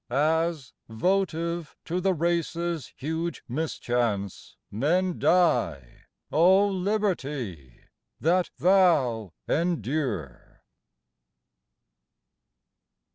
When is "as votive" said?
0.09-1.75